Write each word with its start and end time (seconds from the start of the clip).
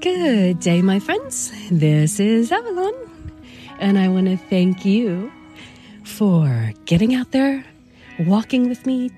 Good 0.00 0.60
day, 0.60 0.82
my 0.82 0.98
friends. 0.98 1.50
This 1.70 2.20
is 2.20 2.52
Avalon, 2.52 2.94
and 3.78 3.98
I 3.98 4.08
want 4.08 4.26
to 4.26 4.36
thank 4.36 4.84
you 4.84 5.32
for 6.04 6.72
getting 6.84 7.14
out 7.14 7.32
there, 7.32 7.64
walking 8.20 8.68
with 8.68 8.84
me, 8.84 9.10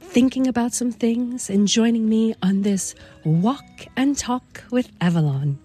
thinking 0.00 0.46
about 0.46 0.72
some 0.72 0.92
things, 0.92 1.50
and 1.50 1.66
joining 1.66 2.08
me 2.08 2.34
on 2.42 2.62
this 2.62 2.94
walk 3.24 3.64
and 3.96 4.16
talk 4.16 4.62
with 4.70 4.90
Avalon. 5.00 5.58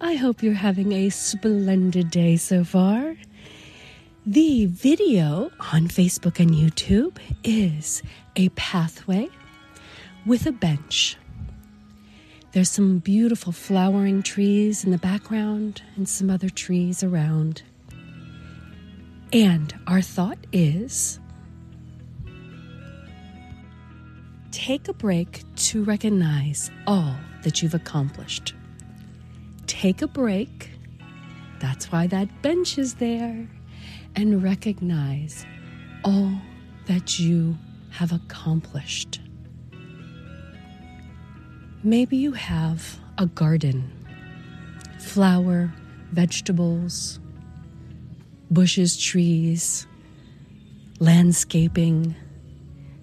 I 0.00 0.14
hope 0.14 0.42
you're 0.42 0.54
having 0.54 0.92
a 0.92 1.10
splendid 1.10 2.10
day 2.10 2.36
so 2.36 2.64
far. 2.64 3.16
The 4.26 4.66
video 4.66 5.50
on 5.72 5.88
Facebook 5.88 6.40
and 6.40 6.50
YouTube 6.50 7.18
is 7.44 8.02
a 8.34 8.48
pathway 8.50 9.28
with 10.26 10.46
a 10.46 10.52
bench. 10.52 11.16
There's 12.52 12.68
some 12.68 12.98
beautiful 12.98 13.50
flowering 13.50 14.22
trees 14.22 14.84
in 14.84 14.90
the 14.90 14.98
background 14.98 15.80
and 15.96 16.06
some 16.06 16.28
other 16.28 16.50
trees 16.50 17.02
around. 17.02 17.62
And 19.32 19.74
our 19.86 20.02
thought 20.02 20.36
is 20.52 21.18
take 24.50 24.86
a 24.88 24.92
break 24.92 25.44
to 25.56 25.82
recognize 25.82 26.70
all 26.86 27.16
that 27.42 27.62
you've 27.62 27.72
accomplished. 27.72 28.52
Take 29.66 30.02
a 30.02 30.06
break. 30.06 30.72
That's 31.58 31.90
why 31.90 32.06
that 32.08 32.42
bench 32.42 32.76
is 32.76 32.96
there. 32.96 33.48
And 34.14 34.42
recognize 34.42 35.46
all 36.04 36.34
that 36.84 37.18
you 37.18 37.56
have 37.92 38.12
accomplished. 38.12 39.20
Maybe 41.84 42.16
you 42.16 42.30
have 42.30 43.00
a 43.18 43.26
garden, 43.26 43.90
flower, 45.00 45.72
vegetables, 46.12 47.18
bushes, 48.52 48.96
trees, 48.96 49.88
landscaping, 51.00 52.14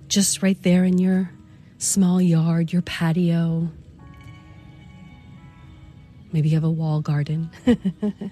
just 0.08 0.42
right 0.42 0.62
there 0.64 0.86
in 0.86 0.98
your 0.98 1.30
small 1.78 2.22
yard, 2.22 2.72
your 2.72 2.82
patio. 2.84 3.70
Maybe 6.32 6.48
you 6.48 6.56
have 6.56 6.64
a 6.64 6.72
wall 6.72 7.02
garden. 7.02 7.52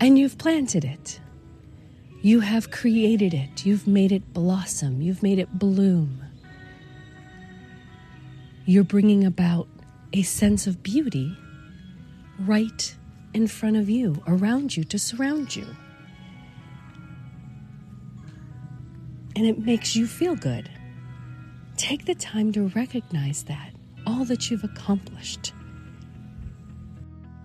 and 0.00 0.18
you've 0.18 0.36
planted 0.36 0.84
it. 0.84 1.20
You 2.20 2.40
have 2.40 2.70
created 2.70 3.32
it. 3.32 3.64
You've 3.64 3.86
made 3.86 4.12
it 4.12 4.34
blossom. 4.34 5.00
You've 5.00 5.22
made 5.22 5.38
it 5.38 5.58
bloom 5.58 6.29
you're 8.70 8.84
bringing 8.84 9.24
about 9.24 9.66
a 10.12 10.22
sense 10.22 10.68
of 10.68 10.80
beauty 10.80 11.36
right 12.38 12.94
in 13.34 13.48
front 13.48 13.76
of 13.76 13.90
you, 13.90 14.22
around 14.28 14.76
you, 14.76 14.84
to 14.84 14.96
surround 14.96 15.56
you. 15.56 15.66
And 19.34 19.44
it 19.44 19.58
makes 19.58 19.96
you 19.96 20.06
feel 20.06 20.36
good. 20.36 20.70
Take 21.76 22.04
the 22.04 22.14
time 22.14 22.52
to 22.52 22.68
recognize 22.68 23.42
that, 23.44 23.72
all 24.06 24.24
that 24.26 24.52
you've 24.52 24.62
accomplished. 24.62 25.52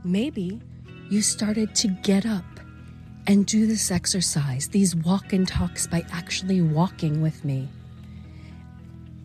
Maybe 0.04 0.62
you 1.10 1.24
started 1.24 1.74
to 1.78 1.88
get 1.88 2.28
up 2.28 2.46
and 3.26 3.48
do 3.48 3.66
this 3.66 3.90
exercise, 3.90 4.68
these 4.68 4.96
walk 4.96 5.34
and 5.34 5.48
talks 5.48 5.88
by 5.88 6.06
actually 6.12 6.62
walking 6.62 7.20
with 7.24 7.44
me 7.44 7.68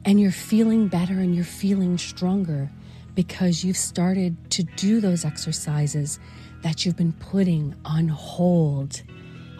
and 0.04 0.20
you're 0.20 0.30
feeling 0.30 0.88
better 0.88 1.14
and 1.14 1.34
you're 1.34 1.44
feeling 1.44 1.98
stronger 1.98 2.70
because 3.14 3.64
you've 3.64 3.76
started 3.76 4.36
to 4.50 4.62
do 4.62 5.00
those 5.00 5.24
exercises 5.24 6.18
that 6.62 6.84
you've 6.84 6.96
been 6.96 7.12
putting 7.12 7.74
on 7.84 8.08
hold. 8.08 9.02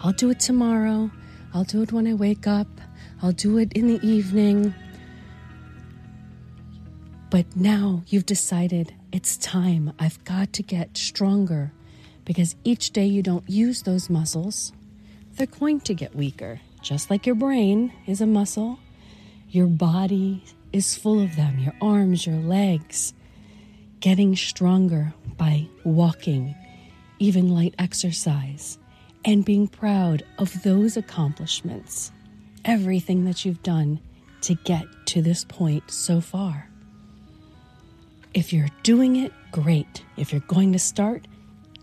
I'll 0.03 0.13
do 0.13 0.29
it 0.29 0.39
tomorrow. 0.39 1.11
I'll 1.53 1.63
do 1.63 1.81
it 1.81 1.91
when 1.91 2.07
I 2.07 2.13
wake 2.13 2.47
up. 2.47 2.67
I'll 3.21 3.31
do 3.31 3.57
it 3.57 3.73
in 3.73 3.87
the 3.87 4.05
evening. 4.05 4.73
But 7.29 7.55
now 7.55 8.03
you've 8.07 8.25
decided 8.25 8.93
it's 9.11 9.37
time. 9.37 9.93
I've 9.99 10.23
got 10.25 10.53
to 10.53 10.63
get 10.63 10.97
stronger 10.97 11.71
because 12.25 12.55
each 12.63 12.91
day 12.91 13.05
you 13.05 13.21
don't 13.21 13.47
use 13.49 13.83
those 13.83 14.09
muscles, 14.09 14.73
they're 15.35 15.47
going 15.47 15.81
to 15.81 15.93
get 15.93 16.15
weaker. 16.15 16.59
Just 16.81 17.09
like 17.09 17.25
your 17.25 17.35
brain 17.35 17.93
is 18.07 18.21
a 18.21 18.27
muscle, 18.27 18.79
your 19.51 19.67
body 19.67 20.43
is 20.71 20.97
full 20.97 21.21
of 21.21 21.35
them, 21.35 21.59
your 21.59 21.75
arms, 21.81 22.25
your 22.25 22.37
legs, 22.37 23.13
getting 23.99 24.33
stronger 24.33 25.13
by 25.37 25.67
walking, 25.83 26.55
even 27.19 27.53
light 27.53 27.75
exercise, 27.77 28.79
and 29.25 29.43
being 29.43 29.67
proud 29.67 30.23
of 30.37 30.63
those 30.63 30.95
accomplishments, 30.95 32.13
everything 32.63 33.25
that 33.25 33.43
you've 33.43 33.61
done 33.61 33.99
to 34.39 34.55
get 34.55 34.85
to 35.05 35.21
this 35.21 35.43
point 35.43 35.83
so 35.91 36.21
far. 36.21 36.69
If 38.33 38.53
you're 38.53 38.69
doing 38.83 39.17
it, 39.17 39.33
great. 39.51 40.03
If 40.15 40.31
you're 40.31 40.41
going 40.47 40.71
to 40.71 40.79
start, 40.79 41.27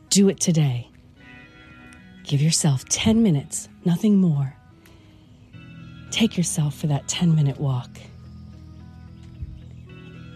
do 0.09 0.31
it 0.31 0.41
today. 0.41 0.89
Give 2.25 2.41
yourself 2.41 2.87
10 2.87 3.23
minutes, 3.23 3.69
nothing 3.85 4.17
more. 4.17 4.58
Take 6.11 6.37
yourself 6.37 6.75
for 6.75 6.87
that 6.89 7.07
10 7.09 7.35
minute 7.35 7.59
walk 7.61 7.91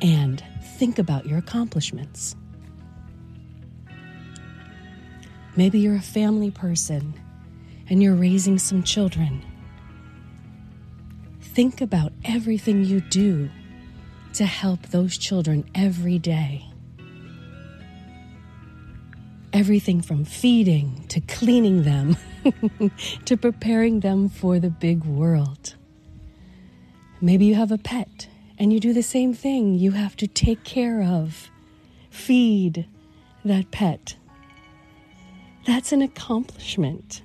and 0.03 0.43
think 0.78 0.99
about 0.99 1.27
your 1.27 1.38
accomplishments. 1.38 2.34
Maybe 5.56 5.78
you're 5.78 5.97
a 5.97 6.00
family 6.00 6.50
person 6.50 7.15
and 7.88 8.03
you're 8.03 8.15
raising 8.15 8.59
some 8.59 8.82
children. 8.82 9.44
Think 11.41 11.81
about 11.81 12.12
everything 12.25 12.84
you 12.84 13.00
do 13.00 13.50
to 14.34 14.47
help 14.47 14.82
those 14.88 15.19
children 15.19 15.69
every 15.75 16.19
day. 16.19 16.66
Everything 19.53 20.00
from 20.00 20.25
feeding 20.25 21.05
to 21.09 21.21
cleaning 21.21 21.82
them 21.82 22.16
to 23.25 23.36
preparing 23.36 24.00
them 24.00 24.28
for 24.28 24.58
the 24.58 24.70
big 24.70 25.04
world. 25.04 25.75
Maybe 27.20 27.44
you 27.47 27.54
have 27.54 27.72
a 27.72 27.78
pet 27.78 28.26
and 28.58 28.72
you 28.72 28.80
do 28.80 28.92
the 28.92 29.03
same 29.03 29.34
thing. 29.34 29.75
You 29.75 29.92
have 29.92 30.16
to 30.16 30.26
take 30.26 30.64
care 30.64 31.02
of, 31.02 31.50
feed 32.10 32.86
that 33.44 33.70
pet. 33.70 34.16
That's 35.66 35.92
an 35.92 36.02
accomplishment. 36.02 37.22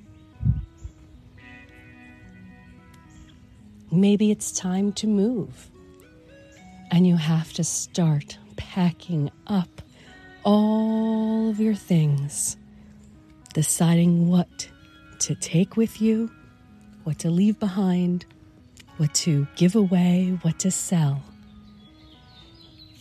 Maybe 3.92 4.32
it's 4.32 4.52
time 4.52 4.92
to 4.94 5.08
move, 5.08 5.72
and 6.92 7.08
you 7.08 7.16
have 7.16 7.54
to 7.54 7.64
start 7.64 8.38
packing 8.58 9.32
up 9.48 9.82
all 10.44 11.50
of 11.50 11.60
your 11.60 11.74
things, 11.74 12.58
deciding 13.54 14.30
what 14.30 14.70
to 15.20 15.36
take 15.36 15.78
with 15.78 16.02
you, 16.02 16.32
what 17.04 17.20
to 17.20 17.30
leave 17.30 17.60
behind, 17.60 18.26
what 18.98 19.14
to 19.14 19.48
give 19.56 19.76
away, 19.76 20.38
what 20.42 20.60
to 20.60 20.72
sell. 20.72 21.24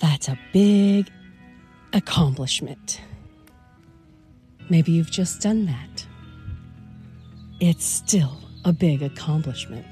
That's 0.00 0.28
a 0.28 0.38
big 0.52 1.10
accomplishment. 1.92 3.00
Maybe 4.68 4.92
you've 4.92 5.10
just 5.10 5.40
done 5.40 5.66
that. 5.66 6.06
It's 7.60 7.84
still 7.84 8.36
a 8.64 8.72
big 8.72 9.02
accomplishment. 9.02 9.86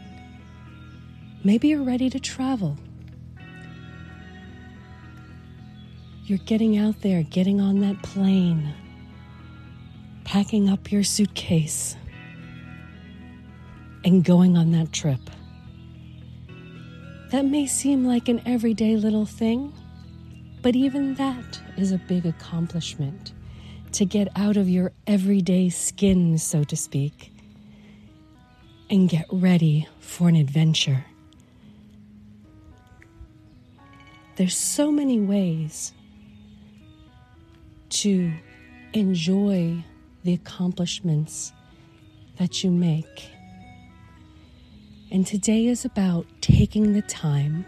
Maybe 1.45 1.69
you're 1.69 1.83
ready 1.83 2.11
to 2.11 2.21
travel. 2.21 2.77
You're 6.27 6.39
getting 6.39 6.79
out 6.79 7.03
there, 7.03 7.23
getting 7.23 7.61
on 7.61 7.81
that 7.81 8.03
plane, 8.03 8.75
packing 10.25 10.69
up 10.69 10.91
your 10.91 11.05
suitcase, 11.05 11.97
and 14.05 14.23
going 14.23 14.57
on 14.57 14.71
that 14.73 14.93
trip. 14.93 15.21
That 17.31 17.47
may 17.47 17.67
seem 17.67 18.05
like 18.05 18.29
an 18.29 18.43
everyday 18.47 18.97
little 18.97 19.27
thing, 19.27 19.73
but 20.63 20.77
even 20.77 21.15
that 21.15 21.61
is 21.77 21.91
a 21.91 21.99
big 21.99 22.27
accomplishment 22.27 23.33
to 23.93 24.05
get 24.05 24.29
out 24.37 24.57
of 24.57 24.69
your 24.69 24.93
everyday 25.07 25.69
skin, 25.69 26.39
so 26.39 26.65
to 26.65 26.77
speak, 26.77 27.33
and 28.91 29.09
get 29.09 29.27
ready 29.33 29.89
for 30.01 30.29
an 30.29 30.37
adventure. 30.37 31.05
There's 34.37 34.57
so 34.57 34.91
many 34.91 35.21
ways 35.21 35.93
to 37.91 38.33
enjoy 38.93 39.85
the 40.25 40.35
accomplishments 40.35 41.53
that 42.37 42.65
you 42.65 42.71
make 42.71 43.34
and 45.15 45.25
today 45.25 45.67
is 45.67 45.85
about 45.85 46.27
taking 46.41 46.93
the 46.93 47.03
time 47.03 47.65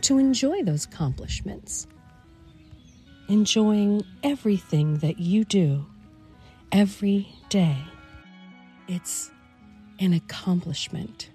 to 0.00 0.16
enjoy 0.16 0.62
those 0.62 0.84
accomplishments. 0.84 1.88
enjoying 3.28 4.04
everything 4.22 4.98
that 4.98 5.18
you 5.18 5.44
do 5.44 5.86
every 6.72 7.28
day. 7.48 7.78
It's 8.88 9.30
an 9.98 10.12
accomplishment. 10.12 11.30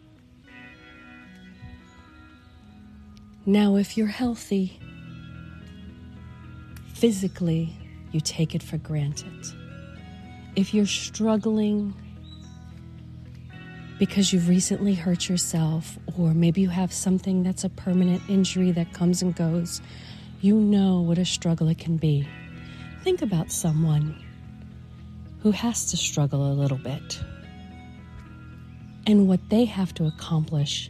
Now, 3.46 3.78
if 3.78 3.98
you're 3.98 4.08
healthy, 4.08 4.80
physically, 6.94 7.76
you 8.12 8.20
take 8.20 8.54
it 8.54 8.62
for 8.62 8.78
granted. 8.78 9.46
If 10.56 10.74
you're 10.74 10.86
struggling 10.86 11.96
because 14.00 14.32
you've 14.32 14.48
recently 14.48 14.96
hurt 14.96 15.28
yourself, 15.28 16.00
or 16.18 16.34
maybe 16.34 16.62
you 16.62 16.70
have 16.70 16.92
something 16.92 17.44
that's 17.44 17.66
a 17.66 17.70
permanent 17.70 18.22
injury 18.30 18.72
that 18.72 18.94
comes 18.94 19.22
and 19.22 19.36
goes, 19.36 19.82
you 20.40 20.56
know 20.56 21.02
what 21.02 21.18
a 21.18 21.26
struggle 21.26 21.68
it 21.68 21.78
can 21.78 21.98
be. 21.98 22.26
Think 23.04 23.22
about 23.22 23.52
someone 23.52 24.16
who 25.42 25.52
has 25.52 25.92
to 25.92 25.98
struggle 25.98 26.52
a 26.52 26.54
little 26.54 26.78
bit 26.78 27.20
and 29.06 29.28
what 29.28 29.42
they 29.50 29.66
have 29.66 29.94
to 29.96 30.06
accomplish 30.06 30.90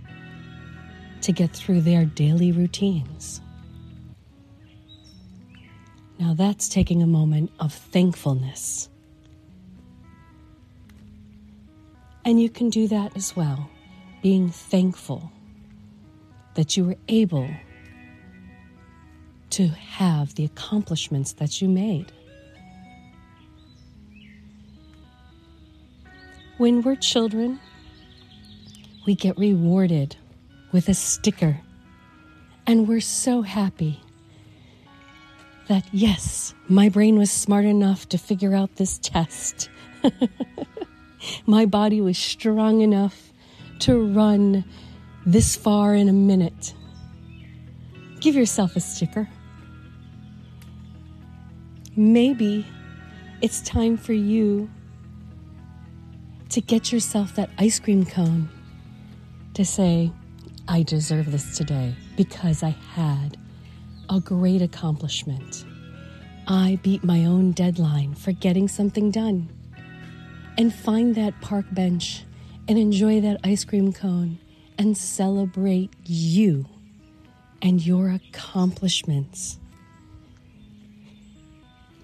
to 1.22 1.32
get 1.32 1.52
through 1.52 1.82
their 1.82 2.06
daily 2.06 2.52
routines. 2.52 3.42
Now 6.20 6.34
that's 6.34 6.70
taking 6.70 7.02
a 7.02 7.08
moment 7.08 7.52
of 7.60 7.74
thankfulness. 7.74 8.89
And 12.26 12.42
you 12.42 12.50
can 12.50 12.70
do 12.70 12.88
that 12.88 13.16
as 13.16 13.36
well, 13.36 13.70
being 14.22 14.50
thankful 14.50 15.32
that 16.56 16.76
you 16.76 16.86
were 16.86 16.98
able 17.08 17.50
to 19.52 19.68
have 19.68 20.36
the 20.36 20.46
accomplishments 20.46 21.34
that 21.34 21.62
you 21.62 21.68
made. 21.68 22.12
When 26.58 26.82
we're 26.82 26.98
children, 26.98 27.60
we 29.08 29.16
get 29.16 29.38
rewarded 29.38 30.16
with 30.72 30.90
a 30.90 30.94
sticker, 30.94 31.62
and 32.68 32.88
we're 32.88 33.00
so 33.00 33.42
happy 33.42 34.02
that, 35.68 35.86
yes, 35.92 36.54
my 36.68 36.90
brain 36.90 37.18
was 37.18 37.32
smart 37.32 37.66
enough 37.66 38.10
to 38.10 38.18
figure 38.18 38.54
out 38.54 38.76
this 38.76 38.98
test. 38.98 39.70
my 41.46 41.66
body 41.66 42.02
was 42.02 42.18
strong 42.18 42.82
enough 42.82 43.34
to 43.80 44.14
run 44.14 44.66
this 45.26 45.56
far 45.56 45.96
in 45.96 46.10
a 46.10 46.14
minute. 46.14 46.74
Give 48.20 48.36
yourself 48.36 48.76
a 48.76 48.80
sticker. 48.80 49.30
Maybe 51.96 52.66
it's 53.42 53.62
time 53.62 53.98
for 53.98 54.14
you 54.14 54.70
to 56.50 56.62
get 56.62 56.92
yourself 56.92 57.36
that 57.36 57.50
ice 57.58 57.80
cream 57.80 58.06
cone 58.06 58.50
to 59.54 59.64
say, 59.64 60.12
I 60.68 60.84
deserve 60.84 61.32
this 61.32 61.58
today 61.58 61.96
because 62.16 62.64
I 62.64 62.70
had 62.94 63.38
a 64.10 64.20
great 64.20 64.62
accomplishment. 64.62 65.66
I 66.48 66.80
beat 66.84 67.04
my 67.04 67.26
own 67.26 67.52
deadline 67.52 68.16
for 68.16 68.32
getting 68.32 68.68
something 68.68 69.12
done. 69.12 69.50
And 70.60 70.72
find 70.72 71.16
that 71.16 71.40
park 71.42 71.66
bench 71.72 72.24
and 72.68 72.78
enjoy 72.78 73.22
that 73.22 73.40
ice 73.44 73.64
cream 73.64 73.94
cone 73.94 74.38
and 74.78 74.96
celebrate 74.96 75.92
you 76.06 76.68
and 77.62 77.84
your 77.84 78.10
accomplishments 78.10 79.58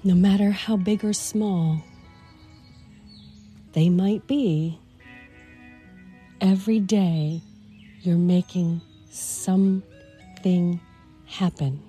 no 0.05 0.13
matter 0.13 0.51
how 0.51 0.77
big 0.77 1.03
or 1.03 1.13
small 1.13 1.81
they 3.73 3.89
might 3.89 4.27
be, 4.27 4.79
every 6.39 6.79
day 6.79 7.41
you're 8.01 8.15
making 8.15 8.79
something 9.09 10.79
happen. 11.25 11.81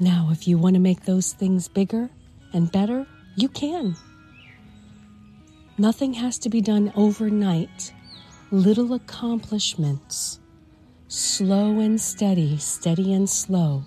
Now, 0.00 0.30
if 0.32 0.48
you 0.48 0.56
want 0.56 0.74
to 0.76 0.80
make 0.80 1.04
those 1.04 1.34
things 1.34 1.68
bigger 1.68 2.08
and 2.52 2.70
better, 2.70 3.06
you 3.36 3.48
can. 3.48 3.96
Nothing 5.78 6.14
has 6.14 6.38
to 6.40 6.48
be 6.48 6.60
done 6.60 6.92
overnight. 6.94 7.92
Little 8.50 8.92
accomplishments, 8.92 10.38
slow 11.08 11.80
and 11.80 11.98
steady, 12.00 12.58
steady 12.58 13.14
and 13.14 13.28
slow, 13.28 13.84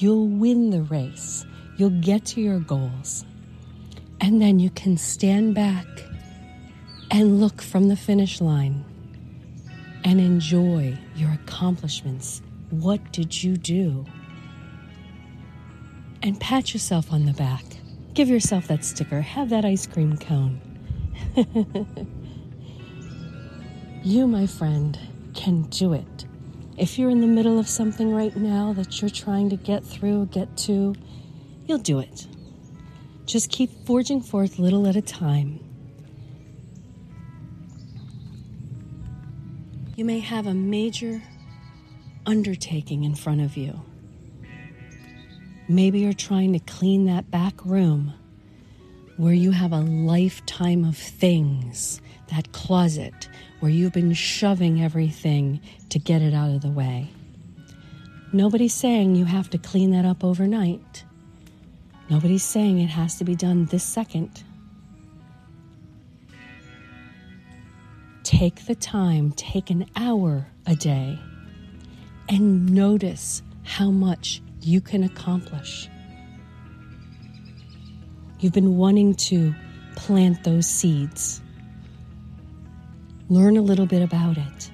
You'll 0.00 0.28
win 0.28 0.70
the 0.70 0.80
race. 0.80 1.44
You'll 1.76 2.00
get 2.00 2.24
to 2.26 2.40
your 2.40 2.58
goals. 2.58 3.26
And 4.18 4.40
then 4.40 4.58
you 4.58 4.70
can 4.70 4.96
stand 4.96 5.54
back 5.54 5.86
and 7.10 7.38
look 7.38 7.60
from 7.60 7.88
the 7.88 7.96
finish 7.96 8.40
line 8.40 8.82
and 10.02 10.18
enjoy 10.18 10.96
your 11.16 11.30
accomplishments. 11.32 12.40
What 12.70 13.12
did 13.12 13.42
you 13.42 13.58
do? 13.58 14.06
And 16.22 16.40
pat 16.40 16.72
yourself 16.72 17.12
on 17.12 17.26
the 17.26 17.34
back. 17.34 17.64
Give 18.20 18.28
yourself 18.28 18.68
that 18.68 18.84
sticker. 18.84 19.22
Have 19.22 19.48
that 19.48 19.64
ice 19.64 19.86
cream 19.86 20.18
cone. 20.18 20.60
you, 24.04 24.26
my 24.26 24.46
friend, 24.46 24.98
can 25.32 25.62
do 25.70 25.94
it. 25.94 26.26
If 26.76 26.98
you're 26.98 27.08
in 27.08 27.22
the 27.22 27.26
middle 27.26 27.58
of 27.58 27.66
something 27.66 28.14
right 28.14 28.36
now 28.36 28.74
that 28.74 29.00
you're 29.00 29.08
trying 29.08 29.48
to 29.48 29.56
get 29.56 29.82
through, 29.82 30.26
get 30.26 30.54
to, 30.58 30.94
you'll 31.64 31.78
do 31.78 31.98
it. 32.00 32.26
Just 33.24 33.50
keep 33.50 33.86
forging 33.86 34.20
forth 34.20 34.58
little 34.58 34.86
at 34.86 34.96
a 34.96 35.00
time. 35.00 35.58
You 39.96 40.04
may 40.04 40.18
have 40.18 40.46
a 40.46 40.52
major 40.52 41.22
undertaking 42.26 43.04
in 43.04 43.14
front 43.14 43.40
of 43.40 43.56
you. 43.56 43.80
Maybe 45.70 46.00
you're 46.00 46.12
trying 46.12 46.52
to 46.54 46.58
clean 46.58 47.04
that 47.04 47.30
back 47.30 47.64
room 47.64 48.12
where 49.16 49.32
you 49.32 49.52
have 49.52 49.70
a 49.70 49.78
lifetime 49.78 50.84
of 50.84 50.96
things, 50.96 52.00
that 52.34 52.50
closet 52.50 53.28
where 53.60 53.70
you've 53.70 53.92
been 53.92 54.12
shoving 54.12 54.82
everything 54.82 55.60
to 55.90 56.00
get 56.00 56.22
it 56.22 56.34
out 56.34 56.50
of 56.50 56.62
the 56.62 56.70
way. 56.70 57.08
Nobody's 58.32 58.74
saying 58.74 59.14
you 59.14 59.26
have 59.26 59.48
to 59.50 59.58
clean 59.58 59.92
that 59.92 60.04
up 60.04 60.24
overnight. 60.24 61.04
Nobody's 62.08 62.42
saying 62.42 62.80
it 62.80 62.90
has 62.90 63.14
to 63.18 63.24
be 63.24 63.36
done 63.36 63.66
this 63.66 63.84
second. 63.84 64.42
Take 68.24 68.66
the 68.66 68.74
time, 68.74 69.30
take 69.36 69.70
an 69.70 69.86
hour 69.94 70.48
a 70.66 70.74
day, 70.74 71.16
and 72.28 72.74
notice 72.74 73.44
how 73.62 73.92
much 73.92 74.42
you 74.62 74.80
can 74.80 75.02
accomplish. 75.04 75.88
You've 78.40 78.52
been 78.52 78.76
wanting 78.76 79.14
to 79.14 79.54
plant 79.96 80.44
those 80.44 80.66
seeds. 80.66 81.40
Learn 83.28 83.56
a 83.56 83.62
little 83.62 83.86
bit 83.86 84.02
about 84.02 84.38
it. 84.38 84.70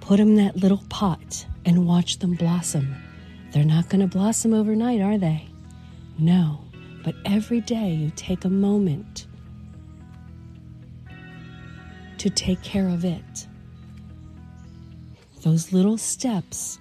Put 0.00 0.18
them 0.18 0.30
in 0.30 0.34
that 0.36 0.56
little 0.56 0.82
pot 0.88 1.46
and 1.64 1.86
watch 1.86 2.18
them 2.18 2.34
blossom. 2.34 2.94
They're 3.52 3.64
not 3.64 3.88
going 3.88 4.00
to 4.00 4.06
blossom 4.06 4.52
overnight, 4.52 5.00
are 5.00 5.18
they? 5.18 5.46
No, 6.18 6.60
but 7.04 7.14
every 7.24 7.60
day 7.60 7.92
you 7.92 8.10
take 8.16 8.44
a 8.44 8.50
moment 8.50 9.26
to 12.18 12.30
take 12.30 12.62
care 12.62 12.88
of 12.88 13.04
it. 13.04 13.46
Those 15.42 15.72
little 15.72 15.98
steps 15.98 16.78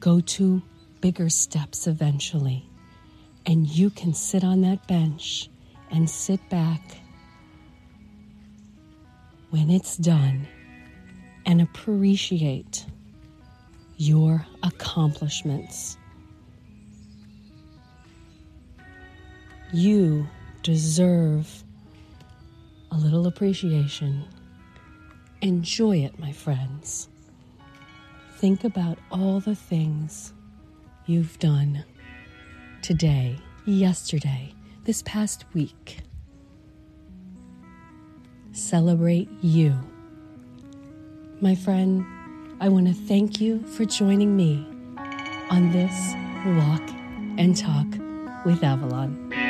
go 0.00 0.20
to 0.20 0.62
bigger 1.00 1.28
steps 1.28 1.86
eventually, 1.86 2.68
and 3.46 3.66
you 3.66 3.90
can 3.90 4.14
sit 4.14 4.44
on 4.44 4.60
that 4.62 4.86
bench 4.86 5.48
and 5.90 6.08
sit 6.08 6.40
back 6.50 6.98
when 9.50 9.70
it's 9.70 9.96
done 9.96 10.46
and 11.46 11.62
appreciate 11.62 12.84
your 13.96 14.46
accomplishments. 14.62 15.96
You 19.72 20.26
deserve 20.62 21.64
a 22.90 22.96
little 22.96 23.26
appreciation. 23.26 24.24
Enjoy 25.40 25.98
it, 25.98 26.18
my 26.18 26.32
friends. 26.32 27.08
Think 28.38 28.62
about 28.62 28.98
all 29.10 29.40
the 29.40 29.56
things 29.56 30.32
you've 31.06 31.40
done 31.40 31.84
today, 32.82 33.36
yesterday, 33.64 34.54
this 34.84 35.02
past 35.02 35.44
week. 35.54 36.02
Celebrate 38.52 39.28
you. 39.42 39.76
My 41.40 41.56
friend, 41.56 42.06
I 42.60 42.68
want 42.68 42.86
to 42.86 42.94
thank 42.94 43.40
you 43.40 43.60
for 43.66 43.84
joining 43.84 44.36
me 44.36 44.64
on 45.50 45.72
this 45.72 46.14
walk 46.46 46.88
and 47.38 47.56
talk 47.56 47.88
with 48.46 48.62
Avalon. 48.62 49.47